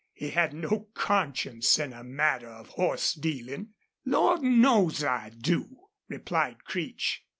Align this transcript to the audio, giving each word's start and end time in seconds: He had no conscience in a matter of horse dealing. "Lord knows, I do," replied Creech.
He 0.13 0.31
had 0.31 0.51
no 0.51 0.87
conscience 0.95 1.77
in 1.77 1.93
a 1.93 2.03
matter 2.03 2.49
of 2.49 2.69
horse 2.69 3.13
dealing. 3.13 3.75
"Lord 4.03 4.41
knows, 4.41 5.03
I 5.03 5.29
do," 5.29 5.77
replied 6.09 6.63
Creech. 6.63 7.23